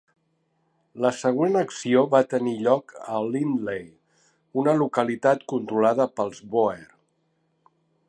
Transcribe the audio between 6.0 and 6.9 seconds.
pels Boer.